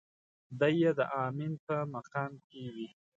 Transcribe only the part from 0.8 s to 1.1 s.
يې د